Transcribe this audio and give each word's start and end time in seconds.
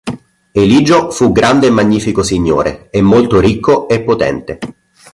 Eligio 0.53 1.11
fu 1.11 1.31
grande 1.31 1.67
e 1.67 1.69
magnifico 1.69 2.23
signore, 2.23 2.89
e 2.89 3.03
molto 3.03 3.39
ricco 3.39 3.87
e 3.87 4.01
potente. 4.01 4.57